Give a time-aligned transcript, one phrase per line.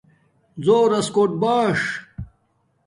[0.65, 1.79] زݸراس کوٹ باݽ